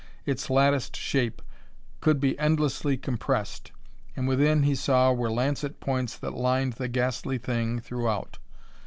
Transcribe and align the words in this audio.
Its 0.25 0.49
latticed 0.49 0.95
shape 0.95 1.43
could 1.99 2.19
be 2.19 2.35
endlessly 2.39 2.97
compressed, 2.97 3.71
and 4.15 4.27
within, 4.27 4.63
he 4.63 4.73
saw, 4.73 5.13
were 5.13 5.29
lancet 5.29 5.79
points 5.79 6.17
that 6.17 6.33
lined 6.33 6.73
the 6.73 6.87
ghastly 6.87 7.37
thing 7.37 7.77
throughout. 7.79 8.39